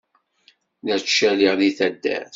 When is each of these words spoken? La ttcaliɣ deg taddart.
La 0.85 0.95
ttcaliɣ 0.99 1.53
deg 1.61 1.71
taddart. 1.77 2.29